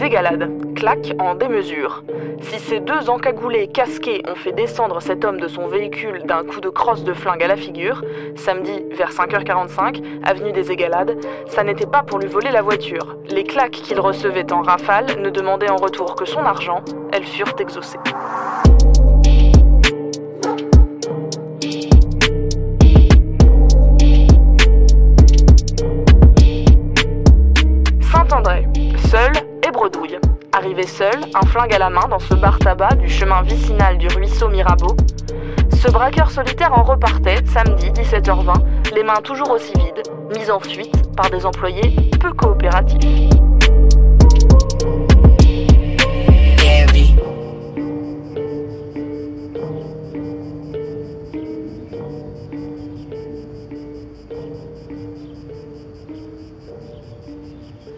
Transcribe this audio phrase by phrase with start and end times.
[0.00, 2.02] Égalades, claque en démesure.
[2.40, 6.60] Si ces deux encagoulés casqués ont fait descendre cet homme de son véhicule d'un coup
[6.60, 11.86] de crosse de flingue à la figure, samedi vers 5h45, avenue des Égalades, ça n'était
[11.86, 13.16] pas pour lui voler la voiture.
[13.28, 16.82] Les claques qu'il recevait en rafale ne demandaient en retour que son argent,
[17.12, 17.98] elles furent exaucées.
[31.34, 34.96] Un flingue à la main dans ce bar tabac du chemin vicinal du ruisseau Mirabeau,
[35.70, 40.02] ce braqueur solitaire en repartait samedi 17h20, les mains toujours aussi vides,
[40.36, 43.30] mises en fuite par des employés peu coopératifs.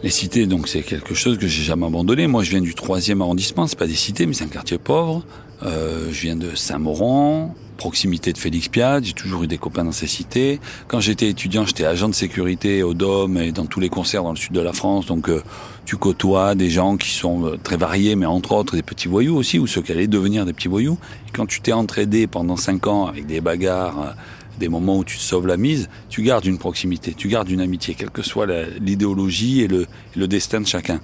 [0.04, 2.26] Les cités, donc, c'est quelque chose que j'ai jamais abandonné.
[2.26, 3.66] Moi, je viens du troisième arrondissement.
[3.66, 5.24] C'est pas des cités, mais c'est un quartier pauvre.
[5.62, 9.00] Euh, je viens de Saint-Mauron, proximité de Félix Piat.
[9.00, 10.60] J'ai toujours eu des copains dans ces cités.
[10.88, 14.32] Quand j'étais étudiant, j'étais agent de sécurité au Dôme et dans tous les concerts dans
[14.32, 15.06] le sud de la France.
[15.06, 15.42] Donc, euh,
[15.86, 19.34] tu côtoies des gens qui sont euh, très variés, mais entre autres des petits voyous
[19.34, 20.98] aussi, ou ceux qui allaient devenir des petits voyous.
[21.28, 24.14] Et quand tu t'es entraidé pendant cinq ans avec des bagarres,
[24.58, 27.94] des moments où tu sauves la mise, tu gardes une proximité, tu gardes une amitié,
[27.94, 28.46] quelle que soit
[28.80, 31.00] l'idéologie et le, destin de chacun.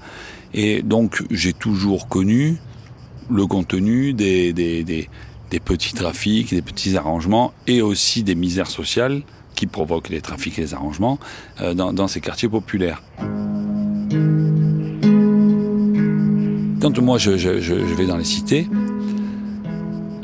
[0.54, 2.56] Et donc, j'ai toujours connu
[3.30, 5.08] le contenu des,
[5.64, 9.22] petits trafics, des petits arrangements et aussi des misères sociales
[9.55, 11.18] qui provoquent les trafics et les arrangements
[11.60, 13.02] euh, dans, ces quartiers populaires.
[16.80, 18.66] Quand moi je, je vais dans les cités,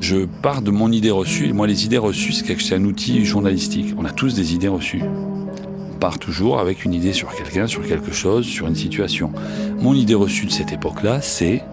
[0.06, 1.52] je pars de mon idée reçue.
[1.52, 3.92] Moi, les idées reçues, c'est un outil journalistique.
[3.98, 5.02] On a tous des idées reçues.
[5.02, 9.32] On part toujours avec une idée sur quelqu'un, sur quelque chose, sur une situation.
[9.80, 11.64] Mon idée reçue de cette époque-là, c'est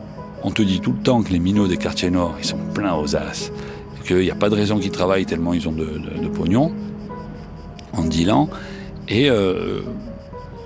[0.42, 2.96] on te dit tout le temps que les minots des quartiers nord, ils sont pleins
[2.96, 3.52] aux as.
[4.08, 6.72] Qu'il n'y a pas de raison qu'ils travaillent tellement ils ont de, de- de pognon
[7.94, 8.50] en dealant.
[9.10, 9.82] Et euh,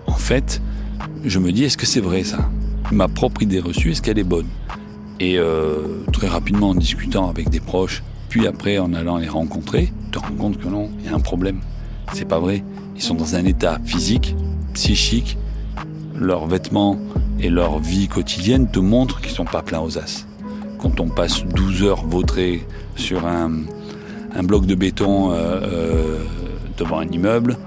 [0.06, 0.62] en fait,
[1.26, 2.50] je me dis, est-ce que c'est vrai ça?
[2.94, 4.48] Ma propre idée reçue, est-ce qu'elle est bonne?
[5.20, 9.92] Et euh, très rapidement, en discutant avec des proches, puis après en allant les rencontrer,
[10.06, 11.62] tu te rends compte que non, il y a un problème.
[12.14, 12.64] C'est pas vrai.
[12.96, 14.36] Ils sont dans un état physique,
[14.74, 15.38] psychique,
[16.16, 16.98] leurs vêtements
[17.40, 20.26] et leur vie quotidienne te montrent qu'ils sont pas pleins aux as.
[20.80, 23.52] Quand on passe 12 heures vautrés sur un,
[24.36, 26.24] un bloc de béton euh, euh,
[26.78, 27.58] devant un immeuble,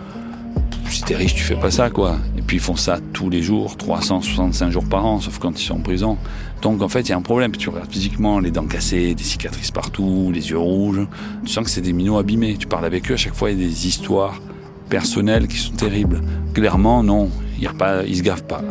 [0.89, 2.19] si t'es riche, tu fais pas ça, quoi.
[2.51, 5.75] Puis ils font ça tous les jours, 365 jours par an, sauf quand ils sont
[5.75, 6.19] en prison.
[6.63, 7.53] Donc en fait, il y a un problème.
[7.53, 11.07] Tu regardes physiquement les dents cassées, des cicatrices partout, les yeux rouges.
[11.45, 12.57] Tu sens que c'est des minots abîmés.
[12.59, 14.43] Tu parles avec eux, à chaque fois, il y a des histoires
[14.89, 16.23] personnelles qui sont terribles.
[16.53, 18.65] Clairement, non, ils se gavent pas.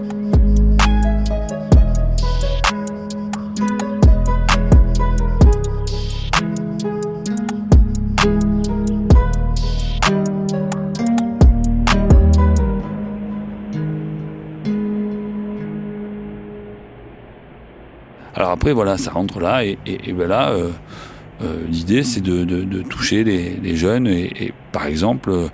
[18.51, 20.69] Après, voilà, ça rentre là, et, ben là, euh,
[21.41, 24.07] euh, l'idée, c'est de, de, de toucher les, jeunes.
[24.07, 25.47] Et, par exemple, euh,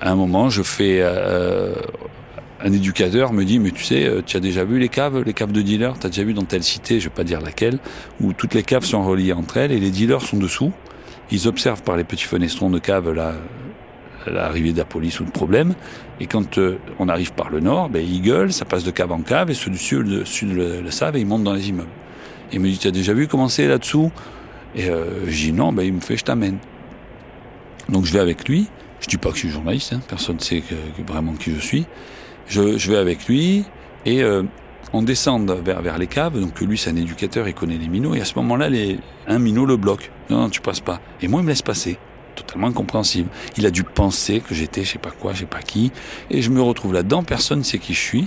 [0.00, 4.64] à un moment, je fais un éducateur me dit, mais tu sais, tu as déjà
[4.64, 7.08] vu les caves, les caves de dealers, tu as déjà vu dans telle cité, je
[7.08, 7.78] vais pas dire laquelle,
[8.20, 10.72] où toutes les caves sont reliées entre elles et les dealers sont dessous.
[11.30, 13.12] Ils observent par les petits fenestrons de caves
[14.26, 15.74] l'arrivée de la police ou le problème.
[16.20, 16.58] Et quand
[16.98, 19.54] on arrive par le nord, ben, ils gueulent, ça passe de cave en cave, et
[19.54, 21.88] ceux du sud, le, sud le, le savent, et ils montent dans les immeubles.
[22.54, 24.12] Il me dit, tu as déjà vu comment c'est là-dessous?
[24.76, 26.58] Et euh, je dis, non, ben, il me fait, je t'amène.
[27.88, 28.68] Donc je vais avec lui.
[29.00, 30.62] Je dis pas que je suis journaliste, hein, personne ne sait
[31.06, 31.84] vraiment qui je suis.
[32.46, 33.64] Je, je vais avec lui,
[34.06, 34.44] et euh,
[34.92, 36.40] on descend vers, vers les caves.
[36.40, 38.14] Donc lui, c'est un éducateur, il connaît les minots.
[38.14, 40.10] Et à ce moment-là, les, un minot le bloque.
[40.30, 41.00] Non, non, tu passes pas.
[41.20, 41.98] Et moi, il me laisse passer
[42.34, 43.28] totalement incompréhensible.
[43.56, 45.92] Il a dû penser que j'étais je sais pas quoi, je sais pas qui,
[46.30, 48.26] et je me retrouve là-dedans, personne ne sait qui je suis,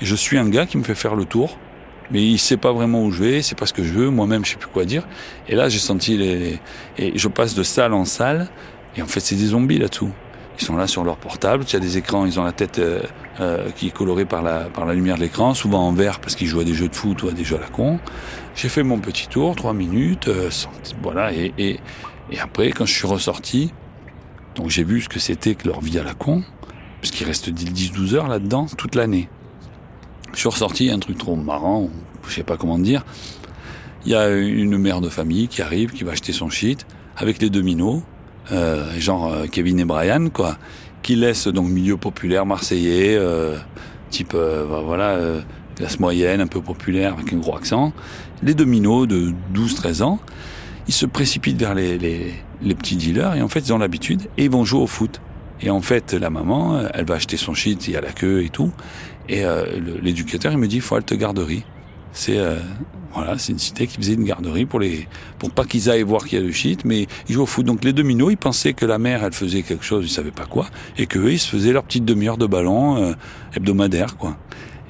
[0.00, 1.58] et je suis un gars qui me fait faire le tour,
[2.10, 4.44] mais il sait pas vraiment où je vais, c'est pas ce que je veux, moi-même
[4.44, 5.06] je sais plus quoi dire,
[5.48, 6.58] et là j'ai senti les,
[6.98, 8.48] et je passe de salle en salle,
[8.96, 10.12] Et en fait, c'est des zombies là-dessous.
[10.60, 12.78] Ils sont là sur leur portable, il y a des écrans, ils ont la tête
[12.78, 13.02] euh,
[13.40, 16.36] euh, qui est colorée par la, par la lumière de l'écran, souvent en vert parce
[16.36, 17.98] qu'ils jouent à des jeux de foot ou à des jeux à la con.
[18.54, 20.50] J'ai fait mon petit tour, trois minutes, euh,
[21.02, 21.80] voilà, et, et,
[22.30, 23.72] et, après, quand je suis ressorti,
[24.54, 26.44] donc j'ai vu ce que c'était que leur vie à la con,
[27.00, 29.28] parce qu'il reste 10-12 heures là-dedans toute l'année.
[30.34, 31.88] Je suis ressorti, un truc trop marrant,
[32.28, 33.04] je sais pas comment dire.
[34.04, 36.86] Il y a une mère de famille qui arrive, qui va acheter son shit,
[37.16, 38.02] avec les deux minots,
[38.52, 40.58] euh, genre euh, Kevin et Brian, quoi,
[41.04, 43.56] qui laissent donc milieu populaire marseillais, euh,
[44.10, 45.40] type euh, voilà euh,
[45.76, 47.92] classe moyenne, un peu populaire, avec un gros accent.
[48.42, 50.18] Les deux minots de 12-13 ans,
[50.88, 54.22] ils se précipitent vers les, les, les, petits dealers et en fait ils ont l'habitude
[54.36, 55.20] et ils vont jouer au foot.
[55.60, 58.42] Et en fait la maman, elle va acheter son shit, il y a la queue
[58.42, 58.72] et tout.
[59.28, 59.42] Et
[60.02, 61.64] l'éducateur il me dit il faut halte garderie.
[62.12, 62.38] C'est
[63.14, 65.06] voilà, c'est une cité qui faisait une garderie pour les,
[65.38, 67.64] pour pas qu'ils aillent voir qu'il y a du shit, mais ils jouent au foot.
[67.64, 70.32] Donc les deux minots, ils pensaient que la mère, elle faisait quelque chose, ils savaient
[70.32, 70.66] pas quoi,
[70.98, 73.12] et qu'eux, ils se faisaient leur petite demi-heure de ballon euh,
[73.54, 74.36] hebdomadaire, quoi.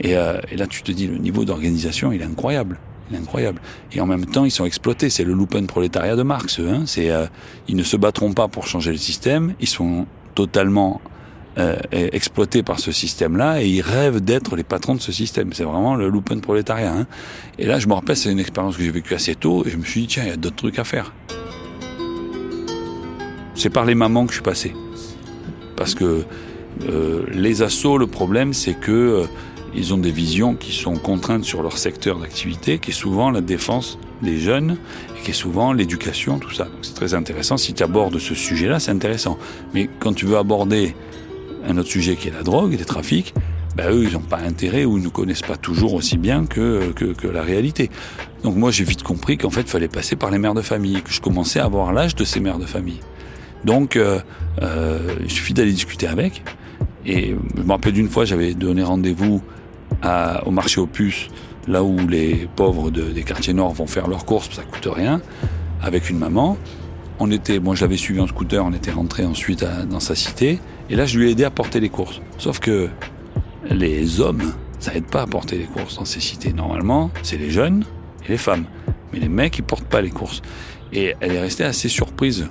[0.00, 2.80] Et, euh, et, là, tu te dis, le niveau d'organisation, il est incroyable.
[3.10, 3.60] Il est incroyable.
[3.92, 5.10] Et en même temps, ils sont exploités.
[5.10, 6.58] C'est le Lupen prolétariat de Marx.
[6.58, 6.84] Hein.
[6.86, 7.26] C'est, euh,
[7.68, 9.54] ils ne se battront pas pour changer le système.
[9.60, 11.00] Ils sont totalement
[11.56, 15.52] euh, exploités par ce système-là et ils rêvent d'être les patrons de ce système.
[15.52, 16.92] C'est vraiment le Lupen prolétariat.
[16.92, 17.06] Hein.
[17.60, 19.76] Et là, je me rappelle, c'est une expérience que j'ai vécue assez tôt et je
[19.76, 21.12] me suis dit, tiens, il y a d'autres trucs à faire.
[23.54, 24.74] C'est par les mamans que je suis passé.
[25.76, 26.24] Parce que
[26.88, 29.26] euh, les assauts, le problème, c'est que euh,
[29.76, 33.40] ils ont des visions qui sont contraintes sur leur secteur d'activité, qui est souvent la
[33.40, 34.76] défense des jeunes,
[35.16, 36.66] et qui est souvent l'éducation, tout ça.
[36.82, 37.56] C'est très intéressant.
[37.56, 39.38] Si tu abordes ce sujet-là, c'est intéressant.
[39.72, 40.96] Mais quand tu veux aborder
[41.66, 43.34] un autre sujet qui est la drogue les trafics,
[43.76, 46.92] ben eux, ils n'ont pas intérêt ou ils ne connaissent pas toujours aussi bien que,
[46.92, 47.90] que, que la réalité.
[48.42, 51.02] Donc moi, j'ai vite compris qu'en fait, il fallait passer par les mères de famille,
[51.02, 53.00] que je commençais à avoir l'âge de ces mères de famille.
[53.64, 54.20] Donc, euh,
[54.62, 56.42] euh, il suffit d'aller discuter avec.
[57.06, 59.42] Et je me rappelle d'une fois, j'avais donné rendez-vous
[60.44, 61.28] au marché aux puces,
[61.66, 65.22] là où les pauvres de, des quartiers nord vont faire leurs courses, ça coûte rien,
[65.82, 66.58] avec une maman.
[67.18, 70.58] On était, moi j'avais suivi en scooter, on était rentré ensuite à, dans sa cité,
[70.90, 72.20] et là je lui ai aidé à porter les courses.
[72.38, 72.88] Sauf que
[73.70, 76.52] les hommes, ça aide pas à porter les courses dans ces cités.
[76.52, 77.84] Normalement, c'est les jeunes
[78.26, 78.66] et les femmes.
[79.12, 80.42] Mais les mecs, ils portent pas les courses.
[80.92, 82.46] Et elle est restée assez surprise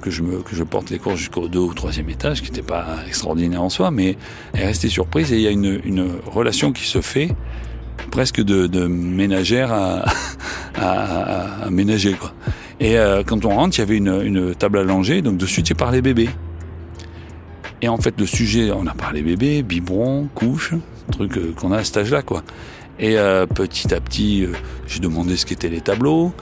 [0.00, 2.62] que, je, me, que je porte les courses jusqu'au deux ou troisième étage, qui n'était
[2.62, 4.16] pas extraordinaire en soi, mais
[4.52, 7.34] elle est restée surprise et il y a une, une relation qui se fait
[8.12, 10.04] presque de, de ménagère à,
[10.76, 12.12] à, à, ménager.
[12.12, 12.32] Quoi.
[12.78, 15.74] Et euh, quand on rentre, il y avait une, une table allongée, donc dessus tu
[15.74, 16.28] parlais bébé.
[17.80, 20.74] Et en fait, le sujet, on a parlé bébé, biberon, couche,
[21.12, 22.42] truc euh, qu'on a à cet âge-là, quoi.
[22.98, 24.52] Et euh, petit à petit, euh,
[24.88, 26.32] j'ai demandé ce qu'étaient les tableaux.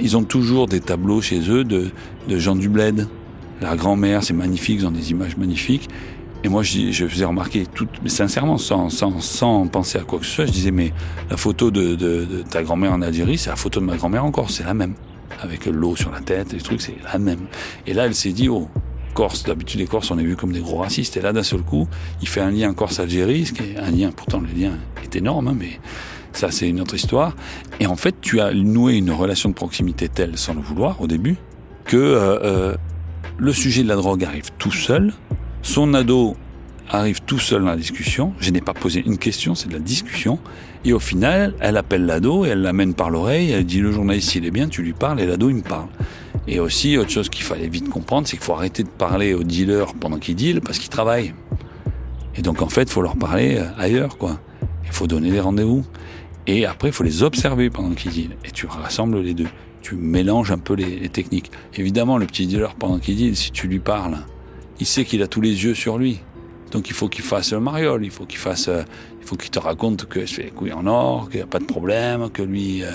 [0.00, 1.90] Ils ont toujours des tableaux chez eux de,
[2.28, 3.08] de Jean du Bled.
[3.60, 5.88] La grand-mère, c'est magnifique, ils ont des images magnifiques.
[6.44, 10.18] Et moi, je, je faisais remarquer, tout, mais sincèrement, sans, sans, sans penser à quoi
[10.18, 10.92] que ce soit, je disais, mais
[11.30, 14.24] la photo de, de, de ta grand-mère en Algérie, c'est la photo de ma grand-mère
[14.24, 14.94] encore, c'est la même.
[15.40, 17.46] Avec l'eau sur la tête, les trucs, c'est la même.
[17.86, 18.68] Et là, elle s'est dit, oh,
[19.14, 21.16] Corse, d'habitude les Corses, on est vu comme des gros racistes.
[21.16, 21.88] Et là, d'un seul coup,
[22.20, 24.72] il fait un lien Corse-Algérie, ce qui est un lien, pourtant le lien
[25.02, 25.80] est énorme, hein, mais
[26.32, 27.36] ça, c'est une autre histoire.
[27.80, 31.06] Et en fait, tu as noué une relation de proximité telle, sans le vouloir, au
[31.06, 31.36] début,
[31.84, 32.74] que euh, euh,
[33.38, 35.12] le sujet de la drogue arrive tout seul,
[35.62, 36.36] son ado
[36.90, 38.32] arrive tout seul dans la discussion.
[38.40, 40.38] Je n'ai pas posé une question, c'est de la discussion.
[40.84, 43.52] Et au final, elle appelle l'ado et elle l'amène par l'oreille.
[43.52, 45.88] Elle dit le journaliste, il est bien, tu lui parles et l'ado, il me parle.
[46.48, 49.44] Et aussi, autre chose qu'il fallait vite comprendre, c'est qu'il faut arrêter de parler aux
[49.44, 51.34] dealers pendant qu'ils dealent parce qu'ils travaillent.
[52.36, 54.40] Et donc, en fait, il faut leur parler euh, ailleurs, quoi.
[54.84, 55.84] Il faut donner des rendez-vous.
[56.46, 58.36] Et après, il faut les observer pendant qu'ils dealent.
[58.44, 59.48] Et tu rassembles les deux.
[59.82, 61.50] Tu mélanges un peu les, techniques.
[61.74, 64.18] Évidemment, le petit dealer, pendant qu'il deal, si tu lui parles,
[64.80, 66.20] il sait qu'il a tous les yeux sur lui.
[66.72, 68.82] Donc il faut qu'il fasse le mariole, il faut qu'il fasse, euh,
[69.22, 71.60] il faut qu'il te raconte que fait les couilles en or, qu'il n'y a pas
[71.60, 72.90] de problème, que lui, euh,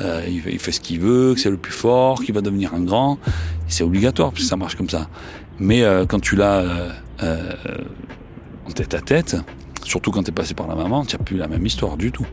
[0.00, 2.80] euh, il, fait ce qu'il veut, que c'est le plus fort, qu'il va devenir un
[2.80, 3.18] grand.
[3.66, 5.08] C'est obligatoire parce que ça marche comme ça.
[5.58, 6.64] Mais euh, quand tu l'as
[7.22, 7.52] euh,
[8.66, 9.36] en tête à tête,
[9.82, 12.12] surtout quand tu es passé par la maman, tu n'as plus la même histoire du
[12.12, 12.26] tout.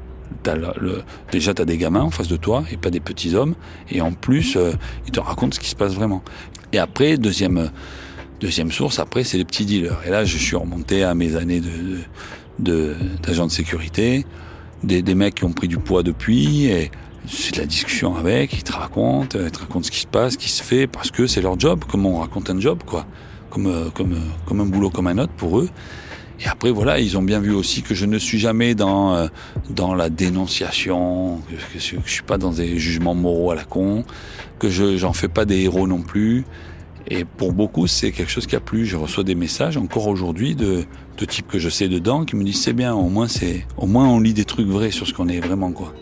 [0.45, 3.55] Le, déjà, tu as des gamins en face de toi et pas des petits hommes.
[3.89, 4.57] Et en plus,
[5.05, 6.21] ils te racontent ce qui se passe vraiment.
[6.71, 7.69] Et après, deuxième
[8.39, 9.97] Deuxième source, après, c'est les petits dealers.
[10.05, 11.97] Et là, je suis remonté à mes années de, de,
[12.59, 14.25] d'agent de, de, sécurité,
[14.83, 16.91] des, des, mecs qui ont pris du poids depuis, et
[17.27, 20.33] c'est de la discussion avec, ils te racontent, ils te racontent ce qui se passe,
[20.33, 23.05] ce qui se fait, parce que c'est leur job, comme on raconte un job, quoi.
[23.49, 25.69] Comme, comme, comme un boulot comme un autre pour eux.
[26.41, 29.29] Et après, voilà, ils ont bien vu aussi que je ne suis jamais dans,
[29.69, 33.63] dans la dénonciation, que, je, que je suis pas dans des jugements moraux à la
[33.63, 34.03] con,
[34.59, 36.45] que je, j'en fais pas des héros non plus
[37.09, 38.85] Et pour beaucoup, c'est quelque chose qui a plu.
[38.85, 40.83] Je reçois des messages encore aujourd'hui de,
[41.17, 43.85] de types que je sais dedans qui me disent c'est bien, au moins c'est, au
[43.85, 45.93] moins on lit des trucs vrais sur ce qu'on est vraiment quoi.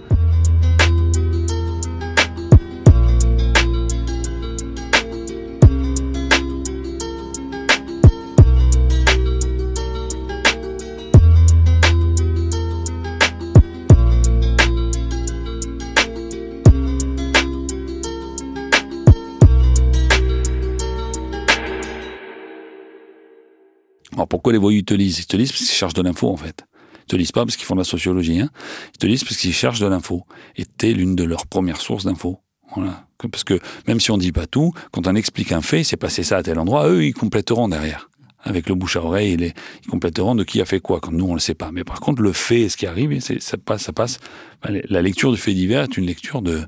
[24.16, 25.20] Alors pourquoi les voyous te lisent?
[25.20, 26.66] Ils te lisent parce qu'ils cherchent de l'info en fait.
[27.02, 28.40] Ils te lisent pas parce qu'ils font de la sociologie.
[28.40, 28.50] Hein.
[28.94, 30.26] Ils te lisent parce qu'ils cherchent de l'info.
[30.56, 32.40] Et t'es l'une de leurs premières sources d'infos.
[32.76, 33.06] Voilà.
[33.32, 36.24] Parce que même si on dit pas tout, quand on explique un fait, c'est passé
[36.24, 38.10] ça à tel endroit, eux ils compléteront derrière.
[38.44, 39.54] Avec le bouche à oreille,
[39.84, 41.72] ils, compléteront de qui a fait quoi, quand nous on le sait pas.
[41.72, 44.20] Mais par contre, le fait ce qui arrive, ça passe, ça passe.
[44.64, 46.62] La lecture du fait divers est une lecture de,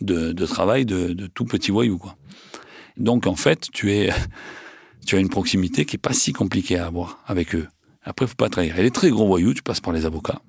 [0.00, 2.16] de, de travail de, de tout petit voyou, quoi.
[2.96, 4.10] Donc en fait, tu es
[5.06, 7.68] tu as une proximité qui est pas si compliquée à avoir avec eux.
[8.02, 8.78] Après, faut pas trahir.
[8.78, 10.40] Et les très gros voyous, tu passes par les avocats.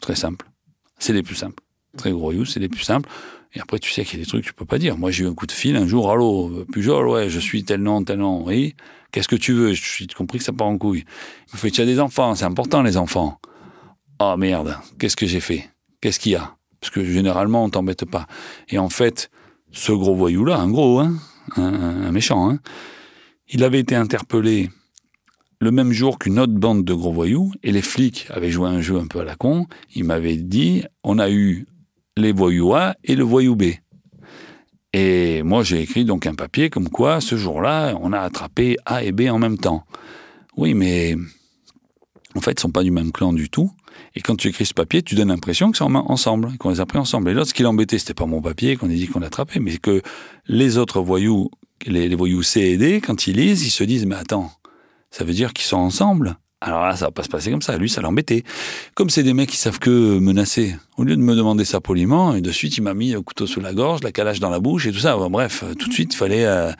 [0.00, 0.46] Très simple.
[0.98, 1.62] C'est les plus simples.
[1.96, 3.08] Très gros voyous, c'est les plus simples.
[3.54, 4.96] Et après, tu sais qu'il y a des trucs que tu peux pas dire.
[4.96, 6.10] Moi, j'ai eu un coup de fil un jour.
[6.10, 8.44] Allô, Pujol, ouais, je suis tel nom, tel nom.
[8.46, 8.76] Oui.
[9.10, 9.72] Qu'est-ce que tu veux?
[9.72, 11.04] Je suis compris que ça part en couille.
[11.48, 12.34] Il me fait, tu as des enfants.
[12.36, 13.40] C'est important, les enfants.
[14.20, 14.76] Oh, merde.
[14.98, 15.68] Qu'est-ce que j'ai fait?
[16.00, 16.54] Qu'est-ce qu'il y a?
[16.80, 18.28] Parce que généralement, on t'embête pas.
[18.68, 19.30] Et en fait,
[19.72, 21.16] ce gros voyou-là, un gros, hein,
[21.56, 21.62] un,
[22.04, 22.60] un méchant, hein,
[23.50, 24.70] il avait été interpellé
[25.60, 28.80] le même jour qu'une autre bande de gros voyous, et les flics avaient joué un
[28.80, 29.66] jeu un peu à la con.
[29.94, 31.66] Ils m'avaient dit, on a eu
[32.16, 33.64] les voyous A et le voyou B.
[34.92, 39.04] Et moi, j'ai écrit donc un papier comme quoi, ce jour-là, on a attrapé A
[39.04, 39.84] et B en même temps.
[40.56, 41.14] Oui, mais
[42.34, 43.70] en fait, ils sont pas du même clan du tout.
[44.14, 46.86] Et quand tu écris ce papier, tu donnes l'impression que c'est ensemble, qu'on les a
[46.86, 47.30] pris ensemble.
[47.30, 49.76] Et l'autre, ce qui l'embêtait, c'était pas mon papier qu'on a dit qu'on attrapait, mais
[49.76, 50.02] que
[50.46, 51.50] les autres voyous,
[51.86, 54.50] les, les, voyous C et D, quand ils lisent, ils se disent, mais attends,
[55.10, 56.36] ça veut dire qu'ils sont ensemble.
[56.62, 57.78] Alors là, ça va pas se passer comme ça.
[57.78, 58.44] Lui, ça l'embêtait.
[58.94, 62.34] Comme c'est des mecs qui savent que menacer, au lieu de me demander ça poliment,
[62.34, 64.60] et de suite, il m'a mis le couteau sous la gorge, la calage dans la
[64.60, 65.16] bouche et tout ça.
[65.16, 66.44] Bon, bref, tout de suite, il fallait...
[66.44, 66.70] Euh...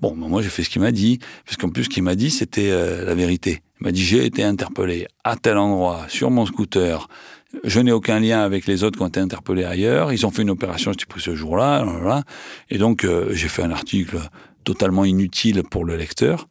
[0.00, 2.30] Bon, moi, j'ai fait ce qu'il m'a dit, parce qu'en plus, ce qu'il m'a dit,
[2.30, 3.62] c'était euh, la vérité.
[3.80, 7.06] Il m'a dit, j'ai été interpellé à tel endroit, sur mon scooter.
[7.64, 10.12] Je n'ai aucun lien avec les autres qui ont été interpellés ailleurs.
[10.12, 11.84] Ils ont fait une opération, j'étais pris ce jour-là.
[12.70, 14.18] Et donc, euh, j'ai fait un article
[14.64, 16.48] totalement inutile pour le lecteur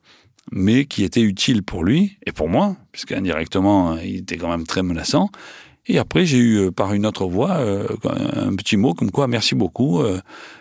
[0.52, 4.66] mais qui était utile pour lui et pour moi, puisque indirectement, il était quand même
[4.66, 5.30] très menaçant.
[5.88, 7.88] Et après, j'ai eu par une autre voix euh,
[8.36, 10.20] un petit mot comme quoi merci beaucoup euh,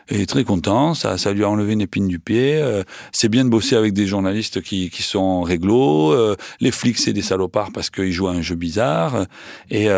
[0.08, 0.94] et très content.
[0.94, 2.56] Ça, ça lui a enlevé une épine du pied.
[2.56, 6.12] Euh, c'est bien de bosser avec des journalistes qui, qui sont réglo.
[6.12, 9.26] Euh, les flics, c'est des salopards parce qu'ils jouent à un jeu bizarre.
[9.70, 9.88] Et,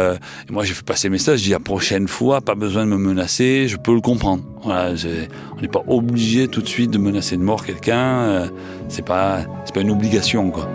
[0.50, 1.38] moi, j'ai fait passer le message.
[1.38, 3.68] Je dis la prochaine fois, pas besoin de me menacer.
[3.68, 4.42] Je peux le comprendre.
[4.64, 8.50] On n'est pas obligé tout de suite de menacer de mort quelqu'un.
[8.88, 10.68] c'est pas, c'est pas une obligation, quoi.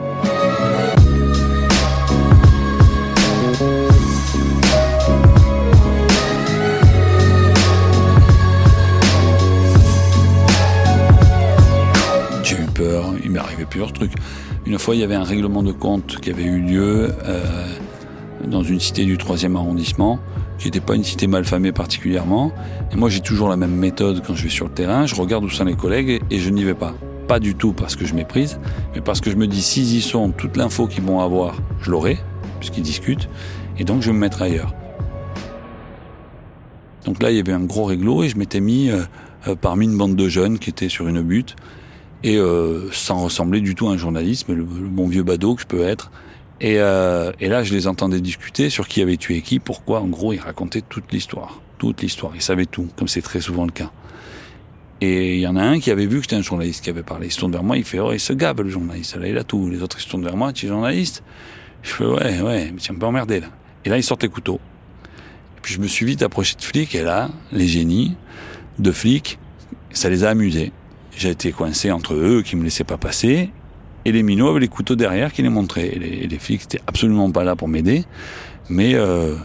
[13.70, 14.14] Plusieurs trucs.
[14.66, 17.68] Une fois, il y avait un règlement de compte qui avait eu lieu euh,
[18.46, 20.20] dans une cité du 3e arrondissement,
[20.60, 22.52] qui n'était pas une cité mal famée particulièrement.
[22.92, 25.06] Et moi, j'ai toujours la même méthode quand je vais sur le terrain.
[25.06, 26.94] Je regarde où sont les collègues et, je n'y vais pas.
[27.28, 28.60] Pas du tout parce que je méprise,
[28.96, 31.92] mais parce que je me dis, s'ils y sont, toute l'info qu'ils vont avoir, je
[31.92, 32.18] l'aurai,
[32.60, 33.28] puisqu'ils discutent,
[33.78, 34.74] et donc je vais me mettre ailleurs.
[37.06, 39.02] Donc là, il y avait un gros réglo et je m'étais mis euh,
[39.48, 41.56] euh, parmi une bande de jeunes qui étaient sur une butte
[42.24, 45.56] et euh, sans ressembler du tout à un journaliste, mais le, le bon vieux badaud
[45.56, 46.12] que je peux être.
[46.60, 50.02] Et, euh, et, là, je les entendais discuter sur qui avait tué qui, pourquoi.
[50.02, 52.32] En gros, ils racontaient toute l'histoire, toute l'histoire.
[52.36, 53.92] Ils savaient tout, comme c'est très souvent le cas.
[55.00, 57.04] Et il y en a un qui avait vu que j'étais un journaliste qui avait
[57.04, 57.28] parlé.
[57.28, 59.16] Il se tourne vers moi, il fait oh, il se gave le journaliste.
[59.16, 59.70] Là, il a tout.
[59.70, 61.24] Les autres ils se tournent vers moi, tu es journaliste?
[61.84, 63.48] Je fais ouais, ouais, mais tu me pas emmerdé là.
[63.86, 64.60] Et là, il sort les couteaux.
[65.58, 68.16] Et puis je me suis vite approché de flics et là, les génies
[68.80, 69.38] de flics,
[69.92, 70.72] ça les a amusés.
[71.18, 73.50] J'ai été coincé entre eux qui me laissaient pas passer
[74.06, 75.88] et les minots avaient les couteaux derrière qui les montraient.
[75.88, 78.06] Et les, les flics étaient absolument pas là pour m'aider,
[78.70, 79.36] mais euh,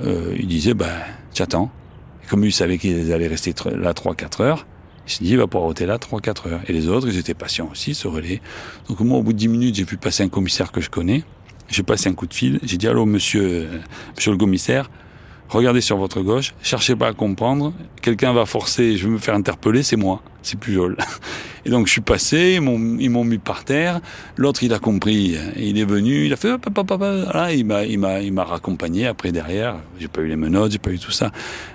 [0.00, 0.86] euh, ils disaient bah
[1.34, 1.70] t'attends.
[2.28, 4.66] Comme ils savaient qu'ils allaient rester là 3-4 heures,
[5.06, 6.60] ils se dit il va pouvoir rester là 3-4 heures.
[6.66, 8.40] Et les autres, ils étaient patients aussi, se relaient.
[8.88, 11.24] Donc moi, au bout de 10 minutes, j'ai vu passer un commissaire que je connais.
[11.68, 12.58] J'ai passé un coup de fil.
[12.62, 13.68] J'ai dit allô monsieur,
[14.16, 14.90] monsieur le commissaire
[15.48, 19.34] regardez sur votre gauche, cherchez pas à comprendre, quelqu'un va forcer, je vais me faire
[19.34, 20.96] interpeller, c'est moi, c'est Pujol.
[21.64, 22.60] Et donc je suis passé, ils
[23.10, 24.00] m'ont, mis par terre,
[24.36, 27.84] l'autre il a compris, il est venu, il a fait, papa, papa, voilà, il m'a,
[27.84, 30.98] il m'a, il m'a raccompagné après derrière, j'ai pas eu les menottes, j'ai pas eu
[30.98, 31.30] tout ça,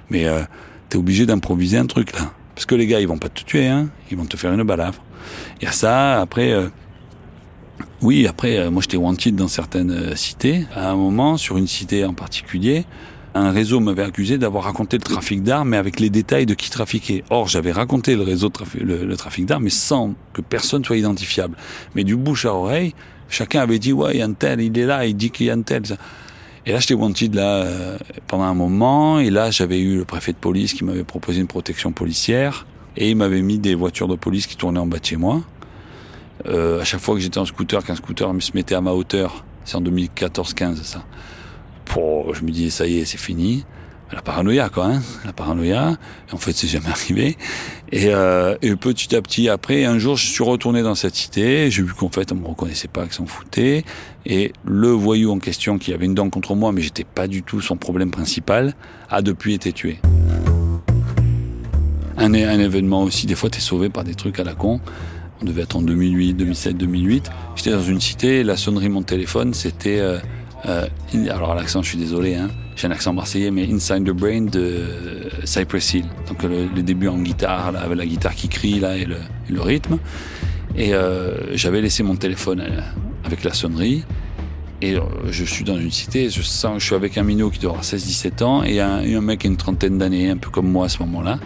[0.10, 0.42] mais euh,
[0.90, 3.68] t'es obligé d'improviser un truc là, parce que les gars ils vont pas te tuer,
[3.68, 5.02] hein, ils vont te faire une balafre.
[5.62, 6.22] Il y a ça.
[6.22, 6.68] Après, euh,
[8.02, 10.66] oui, après, euh, moi j'étais wanted dans certaines euh, cités.
[10.76, 12.86] À un moment, sur une cité en particulier,
[13.36, 16.70] un réseau m'avait accusé d'avoir raconté le trafic d'armes, mais avec les détails de qui
[16.70, 17.24] trafiquait.
[17.30, 21.58] Or, j'avais raconté le réseau trafic, le, trafic d'armes, mais sans que personne soit identifiable.
[21.96, 22.94] Mais du bouche à oreille,
[23.30, 25.48] chacun avait dit ouais, il y a un tel, il est là, il dit qu'il
[25.48, 25.84] y a un tel.
[26.66, 27.98] Et là, j'étais wanted là euh,
[28.28, 29.20] pendant un moment.
[29.20, 32.66] Et là, j'avais eu le préfet de police qui m'avait proposé une protection policière.
[32.96, 35.42] Et il m'avait mis des voitures de police qui tournaient en bas de chez moi.
[36.48, 39.44] Euh, à chaque fois que j'étais en scooter, qu'un scooter se mettait à ma hauteur,
[39.66, 41.04] c'est en 2014-15 ça.
[41.94, 43.66] Pour, je me disais ça y est, c'est fini.
[44.12, 45.96] La paranoïa quoi, hein la paranoïa.
[46.32, 47.38] En fait, c'est jamais arrivé.
[47.92, 51.70] Et, euh, et, petit à petit, après, un jour, je suis retourné dans cette cité.
[51.70, 53.84] J'ai vu qu'en fait, on me reconnaissait pas, qu'ils s'en foutaient.
[54.26, 57.44] Et le voyou en question, qui avait une dent contre moi, mais j'étais pas du
[57.44, 58.74] tout son problème principal,
[59.12, 60.00] a depuis été tué.
[62.18, 64.80] Un, un événement aussi, des fois, t'es sauvé par des trucs à la con.
[65.44, 67.30] On devait être en 2008, 2007, 2008.
[67.56, 70.00] J'étais dans une cité, la sonnerie de mon téléphone, c'était...
[70.00, 70.18] Euh,
[70.66, 70.88] euh,
[71.30, 74.86] alors l'accent, je suis désolé, hein, j'ai un accent marseillais, mais Inside the Brain de
[75.44, 76.06] Cypress Hill.
[76.28, 79.18] Donc le, début en guitare, là, avec la guitare qui crie là et le,
[79.50, 80.00] le rythme.
[80.76, 82.80] Et euh, j'avais laissé mon téléphone euh,
[83.24, 84.04] avec la sonnerie.
[84.82, 87.60] Et euh, je suis dans une cité, je sens, je suis avec un minot qui
[87.60, 90.38] doit avoir 16-17 ans et un, et un mec qui a une trentaine d'années, un
[90.38, 91.40] peu comme moi à ce moment-là.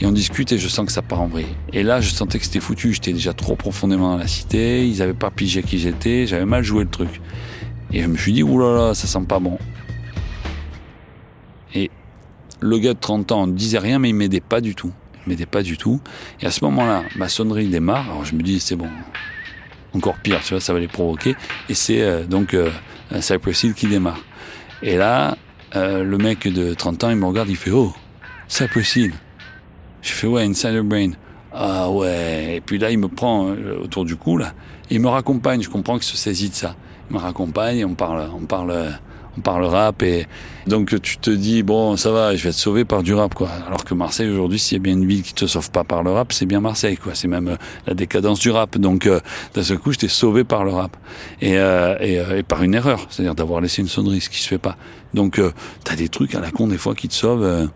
[0.00, 1.46] Et on discute et je sens que ça part en vrille.
[1.72, 2.92] Et là, je sentais que c'était foutu.
[2.92, 4.86] J'étais déjà trop profondément dans la cité.
[4.86, 6.26] Ils avaient pas pigé qui j'étais.
[6.26, 7.22] J'avais mal joué le truc.
[7.92, 9.58] Et je me suis dit, oulala, ça sent pas bon.
[11.74, 11.90] Et
[12.60, 14.92] le gars de 30 ans ne disait rien, mais il m'aidait pas du tout.
[15.24, 16.00] Il m'aidait pas du tout.
[16.40, 18.04] Et à ce moment-là, ma sonnerie démarre.
[18.10, 18.88] Alors je me dis, c'est bon.
[19.92, 21.36] Encore pire, tu vois, ça va les provoquer.
[21.68, 22.70] Et c'est euh, donc euh,
[23.20, 24.20] Cypress qui démarre.
[24.82, 25.36] Et là,
[25.74, 27.92] euh, le mec de 30 ans, il me regarde, il fait, oh,
[28.48, 29.12] Cypress Hill.
[30.02, 31.12] Je fais ouais, Insider Brain.
[31.52, 32.56] Ah ouais.
[32.56, 34.52] Et puis là, il me prend euh, autour du cou là.
[34.90, 35.62] il me raccompagne.
[35.62, 36.76] Je comprends qu'il se saisit de ça.
[37.10, 37.84] Me raccompagne.
[37.84, 38.74] On parle, on parle,
[39.36, 40.26] on parle rap et
[40.66, 43.48] donc tu te dis bon, ça va, je vais être sauvé par du rap quoi.
[43.66, 46.02] Alors que Marseille aujourd'hui, s'il y a bien une ville qui te sauve pas par
[46.02, 47.14] le rap, c'est bien Marseille quoi.
[47.14, 48.76] C'est même euh, la décadence du rap.
[48.78, 49.20] Donc euh,
[49.54, 50.96] d'un seul coup, j'étais sauvé par le rap
[51.40, 54.48] et, euh, et, et, par une erreur, c'est-à-dire d'avoir laissé une sonnerie, ce qui se
[54.48, 54.76] fait pas.
[55.14, 55.40] Donc
[55.84, 57.68] t'as des trucs à la con des fois qui te sauvent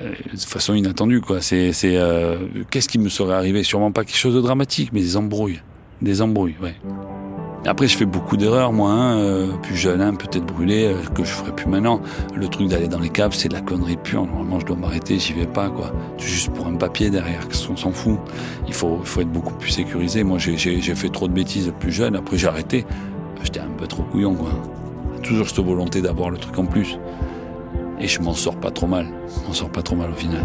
[0.00, 1.40] euh, de façon inattendue quoi.
[1.42, 2.38] C'est c'est euh,
[2.70, 3.62] qu'est-ce qui me serait arrivé?
[3.62, 5.60] Sûrement pas quelque chose de dramatique, mais des embrouilles,
[6.00, 6.74] des embrouilles, ouais.
[7.66, 11.30] Après, je fais beaucoup d'erreurs, moi, hein, euh, plus jeune, hein, peut-être brûlé, que je
[11.30, 12.00] ferai plus maintenant.
[12.32, 14.24] Le truc d'aller dans les caves, c'est de la connerie pure.
[14.24, 15.90] Normalement, je dois m'arrêter, j'y vais pas, quoi.
[16.16, 18.18] Juste pour un papier derrière, qu'est-ce qu'on s'en fout
[18.68, 20.22] Il faut, faut être beaucoup plus sécurisé.
[20.22, 22.14] Moi, j'ai fait trop de bêtises plus jeune.
[22.14, 22.86] Après, j'ai arrêté.
[23.42, 24.50] J'étais un peu trop couillon, quoi.
[25.22, 26.98] Toujours cette volonté d'avoir le truc en plus.
[27.98, 29.08] Et je m'en sors pas trop mal.
[29.28, 30.44] Je m'en sors pas trop mal au final.